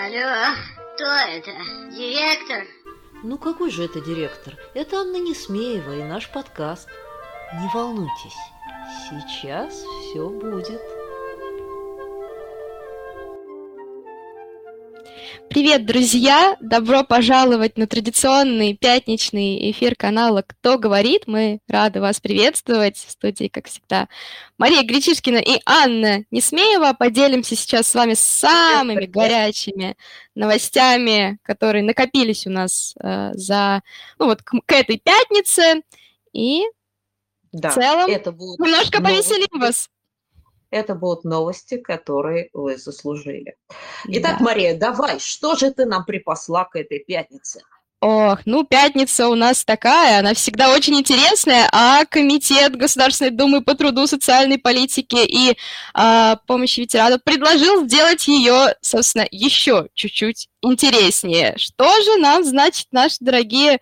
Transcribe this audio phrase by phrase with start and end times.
[0.00, 0.54] Алло,
[0.94, 1.50] кто это?
[1.90, 2.64] Директор?
[3.24, 4.54] Ну какой же это директор?
[4.74, 6.88] Это Анна Несмеева и наш подкаст.
[7.54, 8.36] Не волнуйтесь,
[9.10, 10.80] сейчас все будет.
[15.58, 16.56] Привет, друзья!
[16.60, 21.24] Добро пожаловать на традиционный пятничный эфир канала «Кто говорит?».
[21.26, 24.06] Мы рады вас приветствовать в студии, как всегда.
[24.56, 29.96] Мария Гречишкина и Анна Несмеева поделимся сейчас с вами самыми горячими
[30.36, 33.82] новостями, которые накопились у нас э, за,
[34.20, 35.82] ну вот, к, к этой пятнице.
[36.32, 36.62] И
[37.50, 39.28] да, в целом это будет немножко новости.
[39.28, 39.88] повеселим вас.
[40.70, 43.56] Это будут новости, которые вы заслужили.
[44.06, 44.44] Итак, да.
[44.44, 47.62] Мария, давай, что же ты нам припасла к этой пятнице?
[48.00, 53.74] Ох, ну, пятница у нас такая, она всегда очень интересная, а Комитет Государственной Думы по
[53.74, 61.54] труду, социальной политике и э, помощи ветеранам предложил сделать ее, собственно, еще чуть-чуть интереснее.
[61.56, 63.80] Что же нам, значит, наши дорогие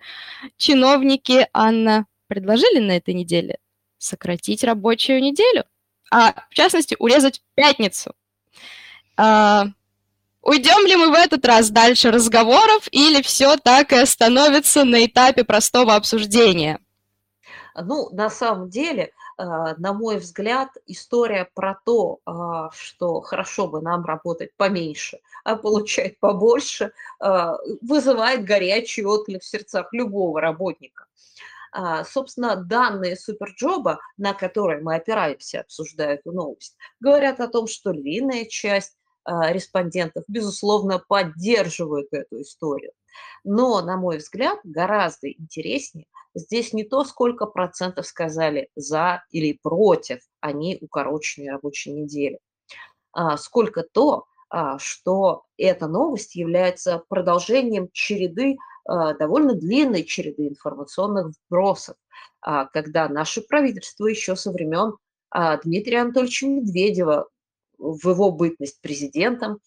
[0.57, 3.59] чиновники, Анна, предложили на этой неделе?
[3.99, 5.63] Сократить рабочую неделю
[6.11, 8.13] а в частности урезать пятницу.
[9.17, 9.65] А,
[10.41, 15.43] уйдем ли мы в этот раз дальше разговоров или все так и остановится на этапе
[15.43, 16.79] простого обсуждения?
[17.75, 23.81] Ну, на самом деле, а, на мой взгляд, история про то, а, что хорошо бы
[23.81, 31.05] нам работать поменьше, а получать побольше, а, вызывает горячий отклик в сердцах любого работника.
[31.71, 37.91] А, собственно, данные суперджоба, на которые мы опираемся, обсуждая эту новость, говорят о том, что
[37.91, 42.91] львиная часть а, респондентов, безусловно, поддерживают эту историю.
[43.43, 46.05] Но, на мой взгляд, гораздо интереснее
[46.37, 52.39] здесь не то, сколько процентов сказали за или против они укороченной рабочей недели,
[53.11, 54.25] а сколько то,
[54.77, 61.97] что эта новость является продолжением череды а, довольно длинной череды информационных вбросов,
[62.39, 64.95] а, когда наше правительство еще со времен
[65.29, 67.27] а, Дмитрия Анатольевича Медведева
[67.77, 69.59] в его бытность президентом,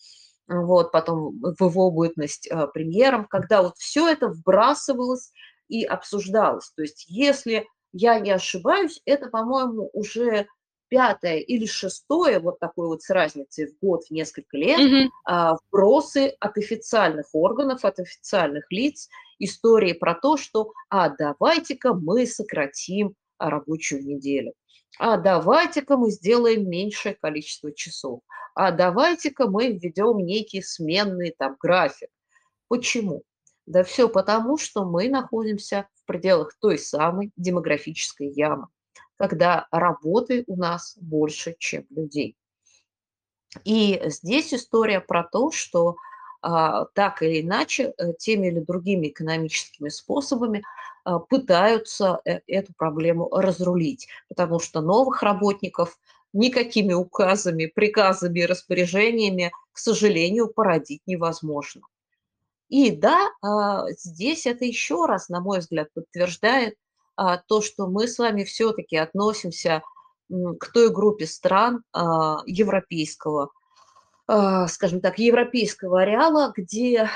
[0.48, 5.30] вот, потом в его бытность премьером, когда вот все это вбрасывалось
[5.68, 6.72] и обсуждалось.
[6.74, 10.48] То есть если я не ошибаюсь, это, по-моему, уже
[10.90, 15.56] пятое или шестое, вот такой вот с разницей в год, в несколько лет, mm-hmm.
[15.68, 19.08] вбросы от официальных органов, от официальных лиц,
[19.38, 24.52] истории про то, что а давайте-ка мы сократим рабочую неделю,
[24.98, 28.20] а давайте-ка мы сделаем меньшее количество часов,
[28.54, 32.10] а давайте-ка мы введем некий сменный там график.
[32.68, 33.22] Почему?
[33.66, 38.66] Да все потому, что мы находимся в пределах той самой демографической ямы
[39.20, 42.38] когда работы у нас больше, чем людей.
[43.64, 45.96] И здесь история про то, что
[46.40, 50.62] а, так или иначе, э, теми или другими экономическими способами
[51.04, 55.98] а, пытаются э, эту проблему разрулить, потому что новых работников
[56.32, 61.82] никакими указами, приказами, распоряжениями, к сожалению, породить невозможно.
[62.70, 66.76] И да, а, здесь это еще раз, на мой взгляд, подтверждает
[67.48, 69.82] то, что мы с вами все-таки относимся
[70.58, 73.50] к той группе стран а, европейского,
[74.26, 77.08] а, скажем так, европейского ареала, где э,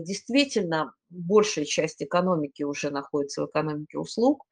[0.00, 4.44] действительно большая часть экономики уже находится в экономике услуг,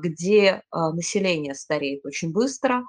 [0.00, 2.84] где население стареет очень быстро.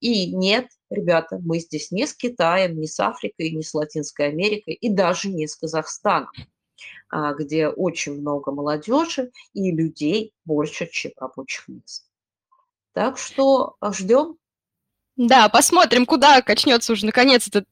[0.00, 4.74] И нет, ребята, мы здесь не с Китаем, не с Африкой, не с Латинской Америкой
[4.74, 6.30] и даже не с Казахстаном.
[7.08, 12.06] А, где очень много молодежи и людей больше, чем рабочих мест.
[12.92, 14.36] Так что а, ждем.
[15.16, 17.66] Да, посмотрим, куда качнется уже наконец этот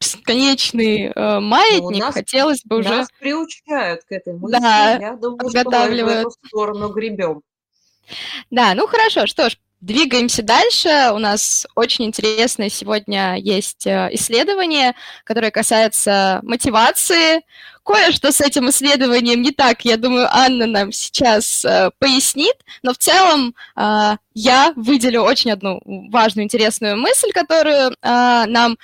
[0.00, 1.90] бесконечный э, маятник.
[1.90, 2.88] Ну, нас, Хотелось бы уже...
[2.88, 4.58] Нас приучают к этой мысли.
[4.60, 7.42] Да, Я думаю, что мы в эту сторону гребем.
[8.50, 11.10] Да, ну хорошо, что ж, Двигаемся дальше.
[11.12, 14.94] У нас очень интересное сегодня есть э, исследование,
[15.24, 17.42] которое касается мотивации.
[17.84, 22.96] Кое-что с этим исследованием не так, я думаю, Анна нам сейчас э, пояснит, но в
[22.96, 28.78] целом э, я выделю очень одну важную, интересную мысль, которую нам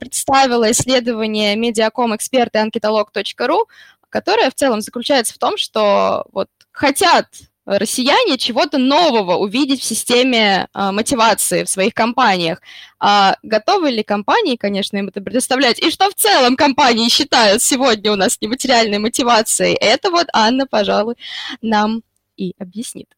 [0.00, 3.68] представило исследование медиаком эксперты анкетолог.ру,
[4.10, 7.28] которое в целом заключается в том, что вот хотят
[7.66, 12.60] россияне чего-то нового увидеть в системе а, мотивации в своих компаниях.
[12.98, 15.78] А готовы ли компании, конечно, им это предоставлять?
[15.78, 19.74] И что в целом компании считают сегодня у нас нематериальной мотивацией?
[19.74, 21.16] Это вот Анна, пожалуй,
[21.62, 22.02] нам
[22.36, 23.08] и объяснит.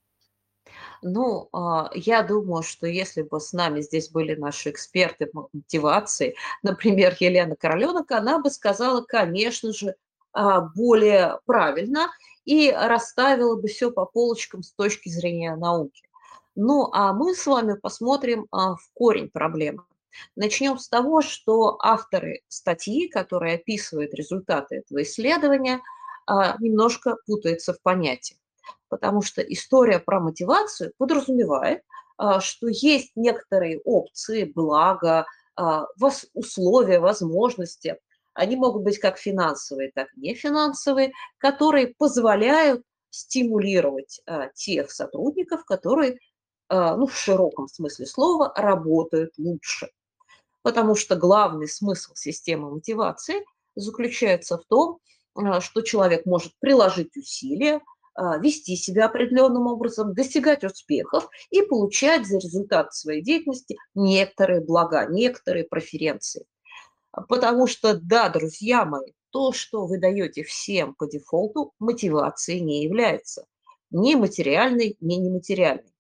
[1.03, 7.17] Ну, а, я думаю, что если бы с нами здесь были наши эксперты мотивации, например,
[7.21, 9.95] Елена Короленок, она бы сказала, конечно же,
[10.33, 12.11] а, более правильно
[12.47, 16.03] и расставила бы все по полочкам с точки зрения науки.
[16.55, 19.85] Ну, а мы с вами посмотрим а, в корень проблемы.
[20.35, 25.83] Начнем с того, что авторы статьи, которые описывают результаты этого исследования,
[26.59, 28.39] немножко путаются в понятиях
[28.89, 31.83] потому что история про мотивацию подразумевает,
[32.17, 35.27] а, что есть некоторые опции, блага,
[35.57, 35.87] а,
[36.35, 37.99] условия, возможности.
[38.37, 46.19] Они могут быть как финансовые, так и нефинансовые, которые позволяют стимулировать а, тех сотрудников, которые,
[46.69, 49.89] ну, в широком смысле слова, работают лучше.
[50.63, 53.45] Потому что главный смысл системы мотивации
[53.77, 54.99] заключается в том,
[55.61, 57.81] что человек может приложить усилия,
[58.19, 65.07] а, вести себя определенным образом, достигать успехов и получать за результат своей деятельности некоторые блага,
[65.07, 66.47] некоторые преференции.
[67.29, 73.47] Потому что, да, друзья мои, то, что вы даете всем по дефолту, мотивацией не является.
[73.91, 75.93] Ни материальной, ни нематериальной.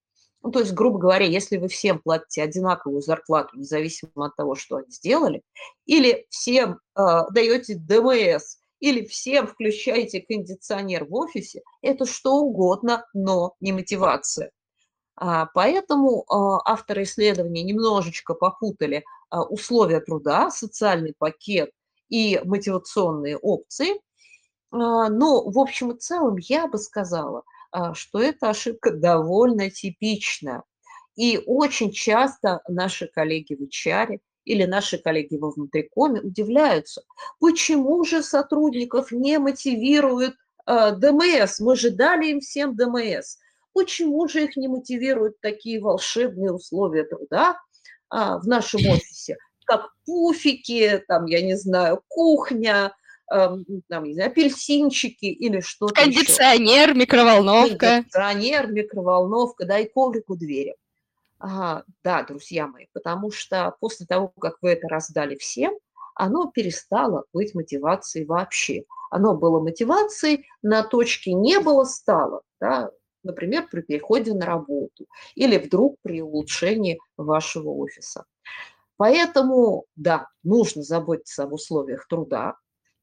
[0.42, 4.76] Ну, то есть, грубо говоря, если вы всем платите одинаковую зарплату, независимо от того, что
[4.76, 5.42] они сделали,
[5.86, 7.02] или всем э,
[7.32, 14.50] даете ДМС или всем включаете кондиционер в офисе, это что угодно, но не мотивация.
[15.16, 21.70] А, поэтому а, авторы исследования немножечко попутали условия труда, социальный пакет
[22.08, 24.00] и мотивационные опции.
[24.70, 27.42] Но в общем и целом я бы сказала,
[27.94, 30.62] что эта ошибка довольно типичная.
[31.16, 37.02] И очень часто наши коллеги в HR или наши коллеги во внутрикоме удивляются,
[37.40, 40.34] почему же сотрудников не мотивируют
[40.66, 43.38] э, ДМС, мы же дали им всем ДМС,
[43.72, 47.60] почему же их не мотивируют такие волшебные условия труда
[48.08, 52.94] а, в нашем офисе, как пуфики, там, я не знаю, кухня,
[53.32, 57.00] эм, там, не знаю, апельсинчики или что-то Кондиционер, еще.
[57.00, 57.76] микроволновка.
[57.78, 60.76] Кондиционер, микроволновка, да, и коврик у двери.
[61.38, 65.74] А, да, друзья мои, потому что после того, как вы это раздали всем,
[66.14, 68.84] оно перестало быть мотивацией вообще.
[69.10, 72.40] Оно было мотивацией на точке не было, стало.
[72.58, 72.90] Да?
[73.26, 78.24] Например, при переходе на работу или вдруг при улучшении вашего офиса.
[78.96, 82.54] Поэтому, да, нужно заботиться об условиях труда,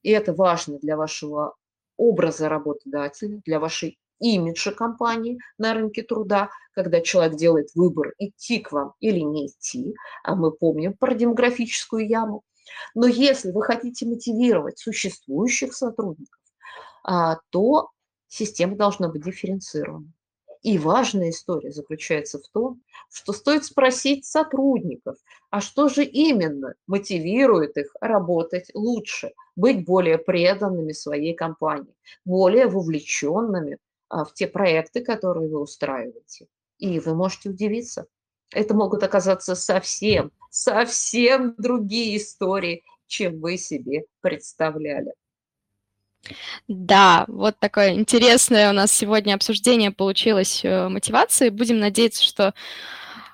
[0.02, 1.56] и это важно для вашего
[1.98, 8.72] образа работодателя, для вашей имиджа компании на рынке труда, когда человек делает выбор, идти к
[8.72, 9.94] вам или не идти,
[10.24, 12.44] а мы помним про демографическую яму.
[12.96, 16.40] Но если вы хотите мотивировать существующих сотрудников,
[17.04, 17.90] а, то
[18.34, 20.12] система должна быть дифференцирована.
[20.64, 22.82] И важная история заключается в том,
[23.12, 25.18] что стоит спросить сотрудников,
[25.50, 31.94] а что же именно мотивирует их работать лучше, быть более преданными своей компании,
[32.24, 33.78] более вовлеченными
[34.08, 36.48] а, в те проекты, которые вы устраиваете.
[36.78, 38.08] И вы можете удивиться.
[38.52, 45.14] Это могут оказаться совсем, совсем другие истории, чем вы себе представляли.
[46.68, 51.50] Да, вот такое интересное у нас сегодня обсуждение получилось э, мотивации.
[51.50, 52.54] Будем надеяться, что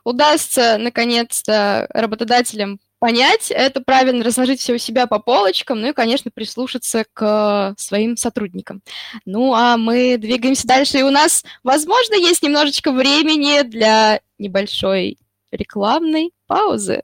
[0.04, 6.32] удастся наконец-то работодателям понять это, правильно разложить все у себя по полочкам, ну и, конечно,
[6.32, 8.82] прислушаться к своим сотрудникам.
[9.26, 15.18] Ну, а мы двигаемся дальше, и у нас, возможно, есть немножечко времени для небольшой
[15.52, 17.04] рекламной паузы.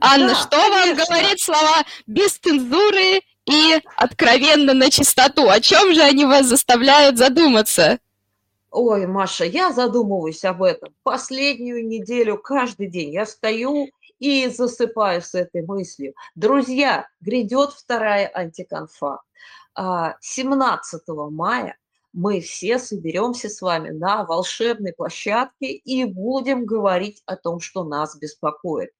[0.00, 0.76] Анна, да, что конечно.
[0.76, 5.48] вам говорит слова без цензуры и откровенно на чистоту?
[5.48, 7.98] О чем же они вас заставляют задуматься?
[8.70, 10.94] Ой, Маша, я задумываюсь об этом.
[11.02, 16.14] Последнюю неделю каждый день я встаю и засыпаю с этой мыслью.
[16.34, 19.20] Друзья, грядет вторая антиконфа.
[19.74, 21.76] 17 а, мая
[22.12, 28.16] мы все соберемся с вами на волшебной площадке и будем говорить о том, что нас
[28.16, 28.90] беспокоит.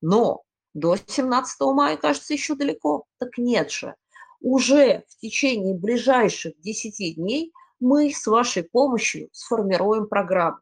[0.00, 0.42] Но
[0.74, 3.04] до 17 мая, кажется, еще далеко.
[3.18, 3.94] Так нет же.
[4.40, 10.58] Уже в течение ближайших 10 дней мы с вашей помощью сформируем программу.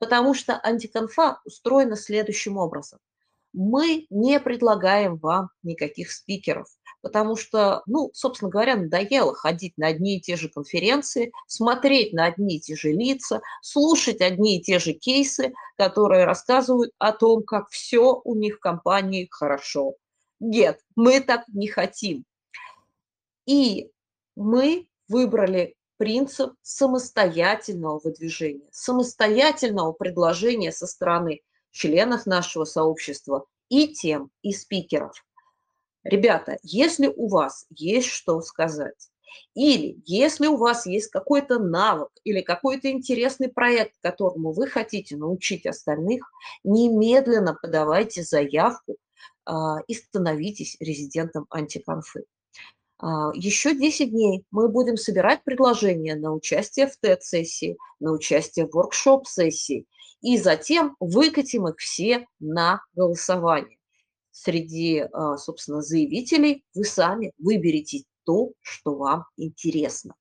[0.00, 2.98] Потому что антиконфа устроена следующим образом
[3.52, 6.68] мы не предлагаем вам никаких спикеров,
[7.02, 12.26] потому что, ну, собственно говоря, надоело ходить на одни и те же конференции, смотреть на
[12.26, 17.42] одни и те же лица, слушать одни и те же кейсы, которые рассказывают о том,
[17.42, 19.94] как все у них в компании хорошо.
[20.40, 22.24] Нет, мы так не хотим.
[23.46, 23.90] И
[24.36, 34.52] мы выбрали принцип самостоятельного выдвижения, самостоятельного предложения со стороны членов нашего сообщества и тем, и
[34.52, 35.24] спикеров.
[36.04, 39.10] Ребята, если у вас есть что сказать,
[39.54, 45.66] или если у вас есть какой-то навык или какой-то интересный проект, которому вы хотите научить
[45.66, 46.30] остальных,
[46.64, 48.96] немедленно подавайте заявку
[49.44, 52.24] а, и становитесь резидентом антиконфы.
[52.98, 58.74] А, еще 10 дней мы будем собирать предложения на участие в TED-сессии, на участие в
[58.74, 59.86] воркшоп-сессии,
[60.20, 63.78] и затем выкатим их все на голосование.
[64.32, 70.14] Среди, а, собственно, заявителей вы сами выберете то, что вам интересно.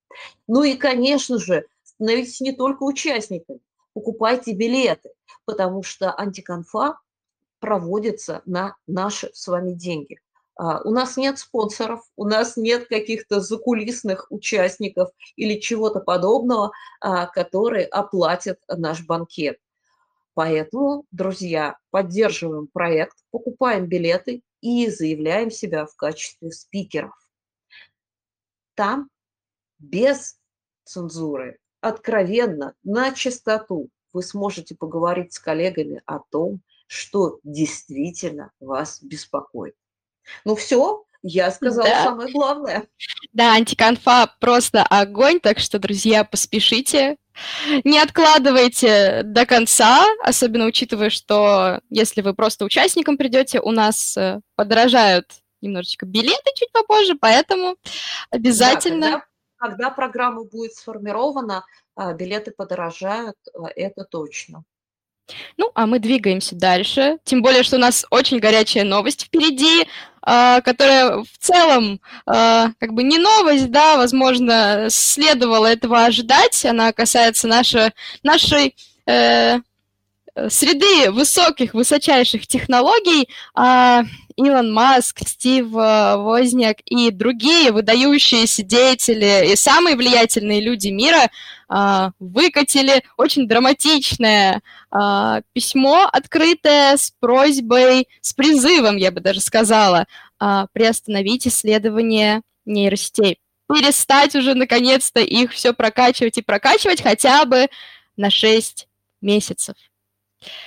[0.48, 3.62] Ну и, конечно же, становитесь не только участниками,
[3.94, 5.12] покупайте билеты,
[5.46, 6.98] потому что антиконфа
[7.60, 10.20] проводится на наши с вами деньги.
[10.56, 17.28] А, у нас нет спонсоров, у нас нет каких-то закулисных участников или чего-то подобного, а,
[17.28, 19.60] которые оплатят наш банкет.
[20.42, 27.14] Поэтому, друзья, поддерживаем проект, покупаем билеты и заявляем себя в качестве спикеров.
[28.74, 29.12] Там
[29.78, 30.40] без
[30.84, 39.76] цензуры, откровенно, на чистоту вы сможете поговорить с коллегами о том, что действительно вас беспокоит.
[40.44, 42.04] Ну все, я сказала да.
[42.04, 42.88] самое главное.
[43.32, 47.18] Да, антиконфа просто огонь, так что, друзья, поспешите.
[47.84, 54.42] Не откладывайте до конца, особенно учитывая, что если вы просто участником придете, у нас э,
[54.56, 55.28] подорожают
[55.62, 57.78] немножечко билеты чуть попозже, поэтому
[58.30, 59.00] обязательно...
[59.00, 59.26] Да, когда,
[59.58, 61.64] когда программа будет сформирована,
[61.96, 64.64] а, билеты подорожают, а, это точно.
[65.58, 67.18] Ну, а мы двигаемся дальше.
[67.24, 72.94] Тем более, что у нас очень горячая новость впереди, э, которая в целом э, как
[72.94, 76.66] бы не новость, да, возможно, следовало этого ожидать.
[76.66, 77.92] Она касается нашей,
[78.24, 78.76] нашей
[79.06, 79.60] э,
[80.50, 83.30] среды высоких, высочайших технологий.
[83.58, 84.04] Э,
[84.38, 91.30] Илон Маск, Стив э, Возняк и другие выдающиеся деятели и самые влиятельные люди мира
[91.74, 100.06] а, выкатили очень драматичное а, письмо открытое с просьбой, с призывом, я бы даже сказала,
[100.38, 103.40] а, приостановить исследование нейросетей.
[103.70, 107.70] Перестать уже наконец-то их все прокачивать и прокачивать хотя бы
[108.18, 108.90] на 6
[109.22, 109.76] месяцев.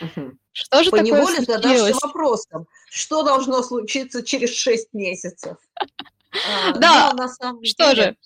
[0.00, 0.38] Угу.
[0.52, 1.46] Что же По такое случилось?
[1.46, 5.56] задашься вопросом, что должно случиться через 6 месяцев?
[6.76, 8.16] Да, на самом что же?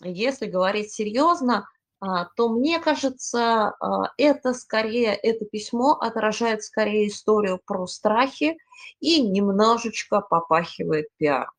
[0.00, 1.68] Если говорить серьезно,
[2.00, 8.56] а, то мне кажется, а, это скорее, это письмо отражает скорее историю про страхи
[9.00, 11.50] и немножечко попахивает пиар.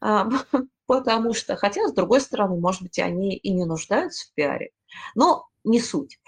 [0.92, 4.70] А, потому что, хотя, с другой стороны, может быть, они и не нуждаются в пиаре,
[5.14, 6.18] но не суть.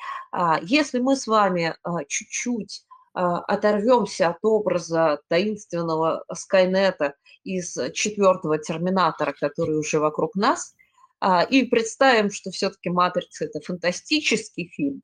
[0.62, 9.98] Если мы с вами чуть-чуть оторвемся от образа таинственного Скайнета из четвертого терминатора, который уже
[9.98, 10.74] вокруг нас–
[11.26, 15.00] а, и представим, что все-таки «Матрица»– это фантастический фильм,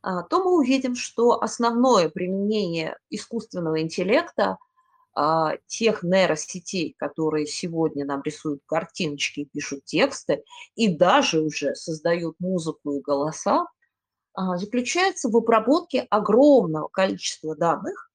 [0.00, 4.56] а, то мы увидим, что основное применение искусственного интеллекта а,
[5.66, 10.44] тех нейросетей, которые сегодня нам рисуют картиночки, пишут тексты
[10.76, 13.66] и даже уже создают музыку и голоса,
[14.34, 18.10] заключается в обработке огромного количества данных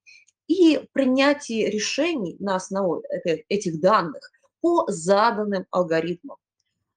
[0.48, 3.02] и принятии решений на основе
[3.50, 6.38] этих данных по заданным алгоритмам.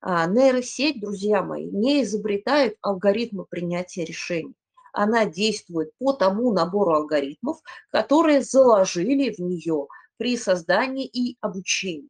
[0.01, 4.55] А, нейросеть, друзья мои, не изобретает алгоритмы принятия решений.
[5.01, 7.61] Она действует по тому набору алгоритмов,
[7.93, 9.87] которые заложили в нее
[10.17, 12.09] при создании и обучении.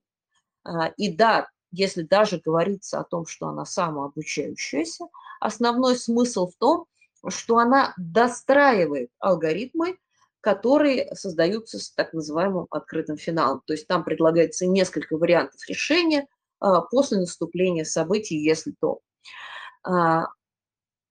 [0.64, 5.04] А, и да, если даже говорится о том, что она самообучающаяся,
[5.38, 6.86] основной смысл в том,
[7.28, 9.98] что она достраивает алгоритмы,
[10.40, 13.60] которые создаются с так называемым открытым финалом.
[13.66, 16.26] То есть там предлагается несколько вариантов решения,
[16.58, 19.00] а, после наступления событий, если то.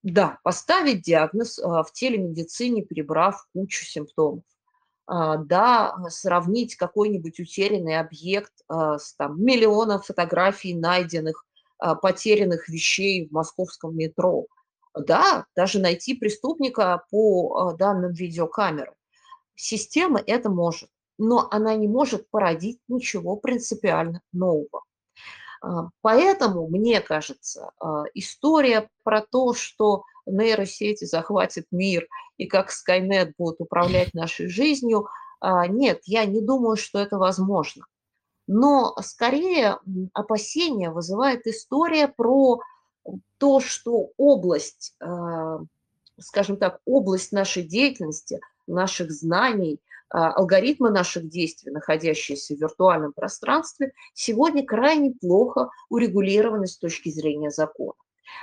[0.03, 4.43] А, да, поставить диагноз а, в телемедицине, перебрав кучу симптомов.
[5.09, 11.45] Да, сравнить какой-нибудь утерянный объект с там, миллионом фотографий найденных,
[12.01, 14.47] потерянных вещей в московском метро.
[14.93, 18.91] Да, даже найти преступника по данным видеокамеры.
[19.55, 24.83] Система это может, но она не может породить ничего принципиально нового.
[25.67, 32.07] А, поэтому, мне кажется, а, история про то, что нейросети захватят мир
[32.37, 35.07] и как Skynet будет управлять нашей жизнью,
[35.41, 37.85] а, нет, я не думаю, что это возможно.
[38.47, 39.79] Но скорее
[40.13, 42.61] опасения вызывает история про
[43.37, 44.95] то, что область,
[46.17, 54.65] скажем так, область нашей деятельности, наших знаний, алгоритмы наших действий, находящиеся в виртуальном пространстве, сегодня
[54.65, 57.93] крайне плохо урегулированы с точки зрения закона.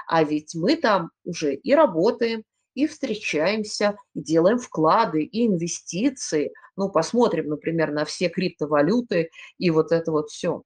[0.06, 2.44] А ведь мы там уже и работаем,
[2.74, 6.52] и встречаемся, и делаем вклады, и инвестиции.
[6.76, 10.62] Ну, посмотрим, например, на все криптовалюты и вот это вот все.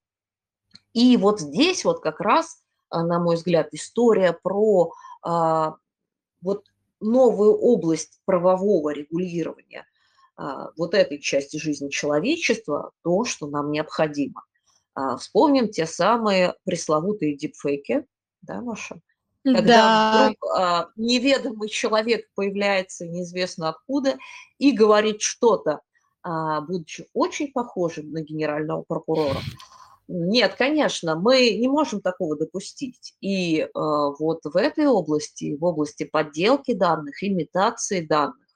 [0.95, 5.77] И вот здесь вот как раз, а, на мой взгляд, история про а,
[6.41, 6.65] вот
[7.01, 9.98] новую область правового регулирования а,
[10.77, 14.45] вот этой части жизни человечества, то, что нам необходимо.
[14.99, 18.05] А, вспомним те самые пресловутые дипфейки,
[18.43, 19.01] да, Маша?
[19.45, 20.25] Когда да.
[20.25, 24.19] вдруг а, неведомый человек появляется неизвестно откуда
[24.59, 25.83] и говорит что-то,
[26.23, 29.39] а, будучи очень похожим на генерального прокурора.
[30.09, 33.15] Нет, конечно, мы не можем такого допустить.
[33.21, 38.48] И э, вот в этой области, в области подделки данных, имитации данных,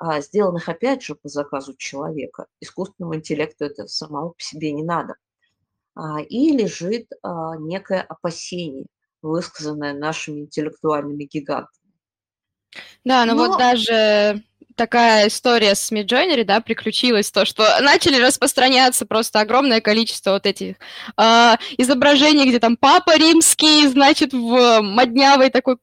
[0.00, 5.16] э, сделанных опять же по заказу человека, искусственному интеллекту это самого по себе не надо,
[5.96, 7.28] э, и лежит э,
[7.60, 8.86] некое опасение,
[9.22, 11.92] высказанное нашими интеллектуальными гигантами.
[13.04, 14.42] Да, но, но вот даже
[14.74, 20.76] такая история с Midjourney, да, приключилась, то, что начали распространяться просто огромное количество вот этих
[21.16, 25.76] э, изображений, где там папа римский, значит, в моднявой такой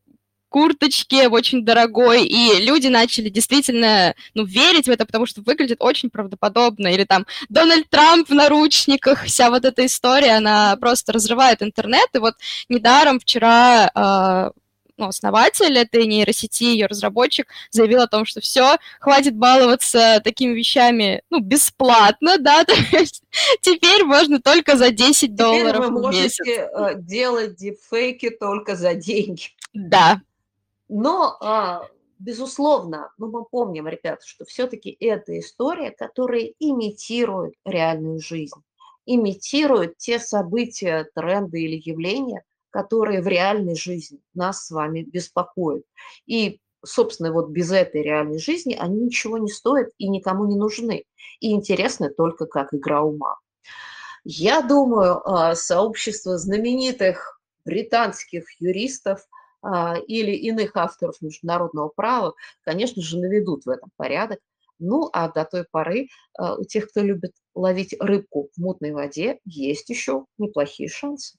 [0.50, 6.10] курточке, очень дорогой, и люди начали действительно, ну, верить в это, потому что выглядит очень
[6.10, 12.10] правдоподобно, или там Дональд Трамп в наручниках, вся вот эта история, она просто разрывает интернет,
[12.14, 12.36] и вот
[12.68, 14.60] недаром вчера э,
[15.00, 21.24] ну, основатель этой нейросети, ее разработчик, заявил о том, что все, хватит баловаться такими вещами,
[21.30, 23.24] ну, бесплатно, да, то есть
[23.62, 28.94] теперь можно только за 10 долларов теперь вы в можете э, делать дипфейки только за
[28.94, 29.44] деньги.
[29.74, 30.22] Да.
[30.90, 31.88] Но, а,
[32.20, 38.62] безусловно, ну, мы помним, ребята, что все-таки это история, которая имитирует реальную жизнь
[39.10, 45.84] имитирует те события, тренды или явления, которые в реальной жизни нас с вами беспокоят.
[46.28, 51.06] И, собственно, вот без этой реальной жизни они ничего не стоят и никому не нужны.
[51.40, 53.38] И интересны только как игра ума.
[54.24, 59.28] Я думаю, а, сообщество знаменитых британских юристов
[60.08, 64.40] или иных авторов международного права, конечно же, наведут в этом порядок.
[64.80, 69.40] Ну, а до той поры а, у тех, кто любит ловить рыбку в мутной воде,
[69.44, 71.38] есть еще неплохие шансы.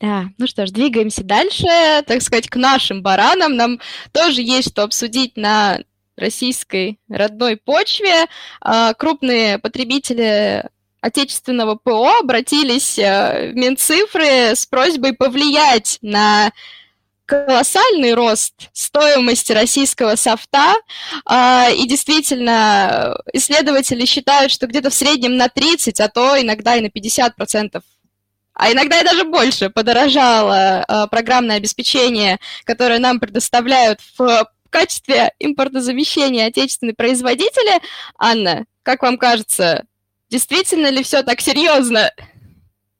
[0.00, 1.66] Да, ну что ж, двигаемся дальше,
[2.06, 3.56] так сказать, к нашим баранам.
[3.56, 3.80] Нам
[4.12, 5.80] тоже есть что обсудить на
[6.16, 8.26] российской родной почве.
[8.60, 10.68] А, крупные потребители
[11.00, 16.52] отечественного ПО обратились в Минцифры с просьбой повлиять на
[17.26, 20.74] колоссальный рост стоимости российского софта,
[21.24, 26.80] а, и действительно исследователи считают, что где-то в среднем на 30, а то иногда и
[26.80, 27.82] на 50 процентов
[28.58, 36.46] а иногда и даже больше подорожало э, программное обеспечение, которое нам предоставляют в качестве импортозамещения
[36.46, 37.82] отечественные производители.
[38.18, 39.84] Анна, как вам кажется,
[40.30, 42.10] действительно ли все так серьезно?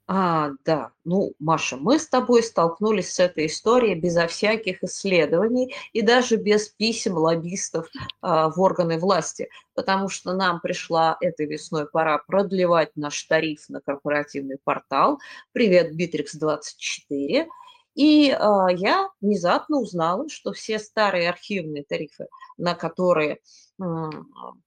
[0.08, 0.92] А, да.
[1.04, 6.68] Ну, Маша, мы с тобой столкнулись с этой историей безо всяких исследований и даже без
[6.68, 7.88] писем лоббистов
[8.20, 13.80] а, в органы власти, потому что нам пришла этой весной пора продлевать наш тариф на
[13.80, 15.18] корпоративный портал.
[15.52, 17.46] Привет, Bittrex24.
[17.96, 22.28] И а, я внезапно узнала, что все старые архивные тарифы,
[22.58, 23.40] на которые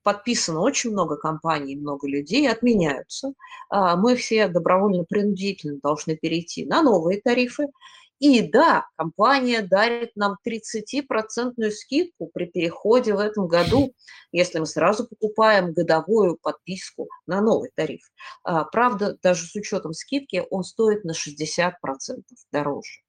[0.04, 3.34] подписано очень много компаний, много людей, отменяются.
[3.70, 7.68] А, мы все добровольно-принудительно должны перейти на новые тарифы.
[8.20, 13.94] И да, компания дарит нам 30% скидку при переходе в этом году,
[14.34, 18.02] если мы сразу покупаем годовую подписку на новый тариф.
[18.44, 21.74] А, правда, даже с учетом скидки он стоит на 60%
[22.52, 23.00] дороже.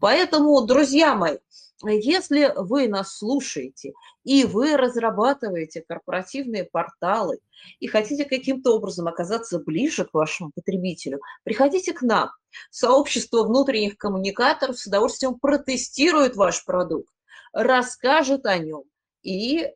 [0.00, 1.38] Поэтому, друзья мои,
[1.84, 3.92] если вы нас слушаете
[4.24, 7.38] и вы разрабатываете корпоративные порталы
[7.80, 12.30] и хотите каким-то образом оказаться ближе к вашему потребителю, приходите к нам.
[12.70, 17.12] Сообщество внутренних коммуникаторов с удовольствием протестирует ваш продукт,
[17.52, 18.84] расскажет о нем
[19.22, 19.70] и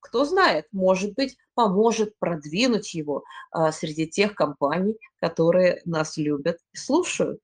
[0.00, 6.76] кто знает, может быть, поможет продвинуть его а, среди тех компаний, которые нас любят и
[6.76, 7.40] слушают.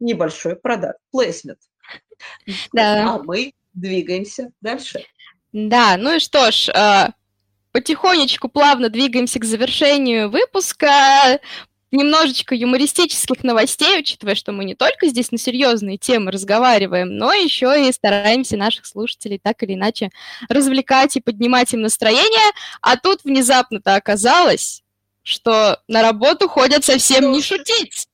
[0.00, 1.58] Небольшой продакт, плейсмент.
[2.72, 3.14] Да.
[3.14, 5.04] А мы двигаемся дальше.
[5.52, 7.12] Да, ну и что ж, а,
[7.72, 11.40] потихонечку, плавно двигаемся к завершению выпуска.
[11.90, 17.88] немножечко юмористических новостей, учитывая, что мы не только здесь на серьезные темы разговариваем, но еще
[17.88, 20.10] и стараемся наших слушателей так или иначе
[20.50, 22.52] развлекать и поднимать им настроение.
[22.82, 24.82] А тут внезапно-то оказалось,
[25.22, 28.06] что на работу ходят совсем не шутить.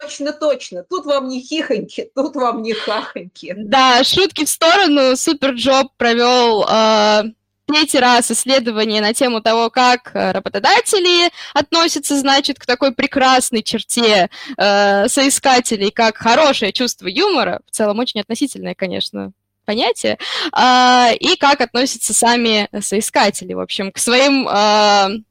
[0.00, 0.84] Точно, точно.
[0.84, 3.54] Тут вам не хихоньки, тут вам не хахоньки.
[3.56, 5.16] Да, шутки в сторону.
[5.16, 7.24] Супер Джоб провел э,
[7.66, 14.30] третий раз исследование на тему того, как э, работодатели относятся, значит, к такой прекрасной черте
[14.56, 19.32] э, соискателей, как хорошее чувство юмора, в целом очень относительное, конечно,
[19.66, 20.18] понятие,
[20.56, 25.22] э, и как относятся сами соискатели, в общем, к своим э,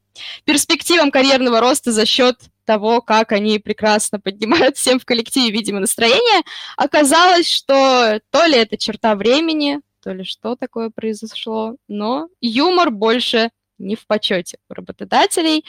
[0.45, 2.37] перспективам карьерного роста за счет
[2.69, 6.43] того, как они прекрасно поднимают всем в коллективе, видимо, настроение,
[6.77, 13.49] оказалось, что то ли это черта времени, то ли что такое произошло, но юмор больше
[13.79, 15.65] не в почете у работодателей.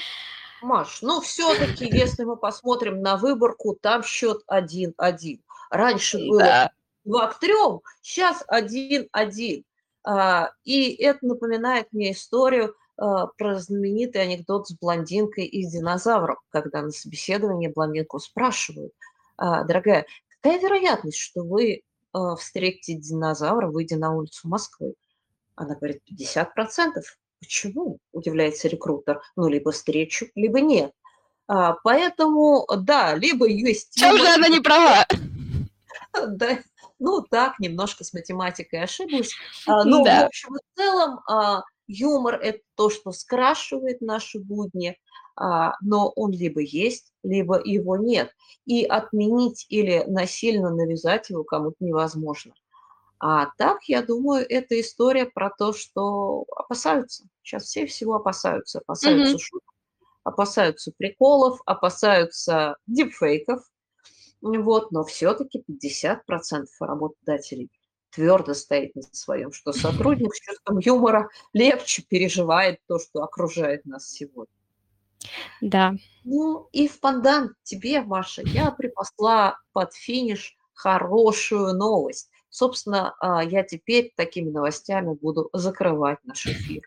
[0.61, 5.41] Маш, ну все-таки, если мы посмотрим на выборку, там счет 1-1.
[5.71, 6.71] Раньше было да.
[7.05, 7.53] 2 к 3,
[8.03, 9.65] сейчас 1-1.
[10.05, 16.91] А, и это напоминает мне историю про знаменитый анекдот с блондинкой из динозавров, когда на
[16.91, 18.93] собеседовании блондинку спрашивают,
[19.37, 24.95] «А, дорогая, какая вероятность, что вы э, встретите динозавра, выйдя на улицу Москвы?
[25.55, 26.47] Она говорит, 50%.
[27.41, 27.99] Почему?
[28.13, 29.21] Удивляется рекрутер.
[29.37, 30.93] Ну, либо встречу, либо нет.
[31.49, 33.95] А, поэтому, да, либо есть...
[33.95, 35.07] Чем же она не права?
[36.27, 36.59] Да,
[36.99, 39.33] ну так, немножко с математикой ошиблась.
[39.67, 40.25] А, но, да.
[40.25, 44.96] в общем и целом, а, юмор– это то, что скрашивает наши будни,
[45.37, 48.33] а, но он либо есть, либо его нет.
[48.66, 52.55] И отменить или насильно навязать его кому-то невозможно.
[53.18, 57.24] А так, я думаю, это история про то, что опасаются.
[57.42, 58.79] Сейчас все всего опасаются.
[58.79, 59.38] Опасаются mm-hmm.
[59.38, 59.74] шуток,
[60.24, 63.61] опасаются приколов, опасаются дипфейков.
[64.40, 67.68] Вот, но все-таки 50% работодателей
[68.11, 74.09] твердо стоит на своем, что сотрудник с чувством юмора легче переживает то, что окружает нас
[74.09, 74.53] сегодня.
[75.61, 75.94] Да.
[76.25, 82.31] Ну и в пандан тебе, Маша, я припасла под финиш хорошую новость.
[82.49, 86.83] Собственно, а, я теперь такими новостями буду закрывать наш эфир.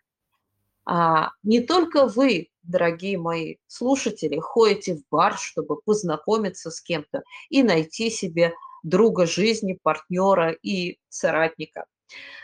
[0.85, 7.63] А, не только вы, дорогие мои слушатели, ходите в бар, чтобы познакомиться с кем-то и
[7.63, 11.85] найти себе друга жизни, партнера и соратника.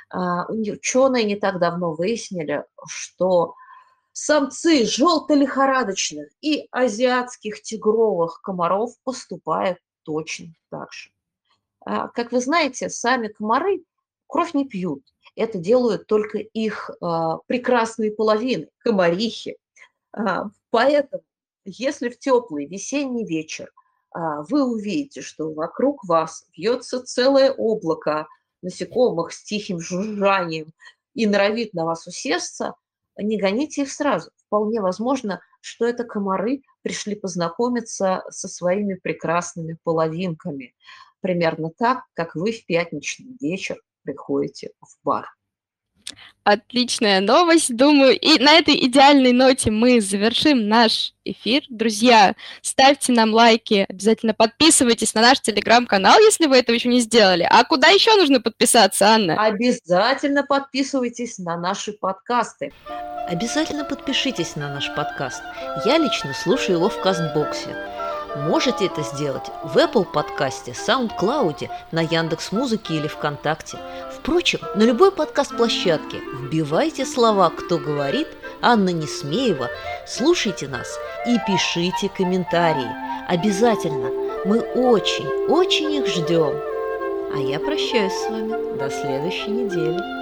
[0.10, 3.54] А, ученые не так давно выяснили, что
[4.12, 11.12] самцы желто-лихорадочных и азиатских тигровых комаров поступают точно так же.
[11.86, 13.84] А, как вы знаете, сами комары
[14.28, 15.04] кровь не пьют.
[15.36, 19.58] Это делают только их а, прекрасные половины, комарихи.
[20.72, 21.24] Поэтому,
[21.66, 23.72] если в теплый весенний вечер
[24.14, 28.28] вы увидите, что вокруг вас вьется целое облако
[28.62, 30.74] насекомых с тихим жужжанием
[31.14, 32.74] и норовит на вас усесться–
[33.22, 34.32] не гоните их сразу.
[34.38, 40.74] Вполне возможно, что это комары пришли познакомиться со своими прекрасными половинками.
[41.22, 45.28] Примерно так, как вы в пятничный вечер приходите в бар.
[46.44, 48.18] Отличная новость, думаю.
[48.20, 51.62] И на этой идеальной ноте мы завершим наш эфир.
[51.70, 57.48] Друзья, ставьте нам лайки, обязательно подписывайтесь на наш телеграм-канал, если вы этого еще не сделали.
[57.50, 59.36] А куда еще нужно подписаться, Анна?
[59.36, 62.74] Обязательно подписывайтесь на наши подкасты.
[63.28, 65.44] Обязательно подпишитесь на наш подкаст.
[65.86, 67.76] Я лично слушаю его в Кастбоксе.
[68.36, 73.78] Можете это сделать в Apple подкасте, SoundCloud, на Яндекс Музыке или ВКонтакте.
[74.16, 78.28] Впрочем, на любой подкаст-площадке вбивайте слова «Кто говорит»,
[78.62, 79.70] Анна Несмеева,
[80.06, 82.90] слушайте нас и пишите комментарии.
[83.28, 84.10] Обязательно.
[84.46, 86.54] Мы очень, очень их ждем.
[87.34, 90.19] А я прощаюсь с вами до следующей недели.